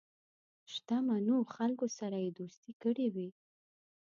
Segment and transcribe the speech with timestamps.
[0.73, 3.29] شته منو خلکو سره یې دوستی کړې وي.